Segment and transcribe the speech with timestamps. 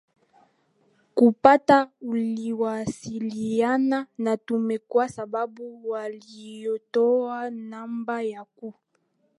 [1.15, 8.73] kupata uliwasiliana na tume kwa sababu waliotoa namba ya ku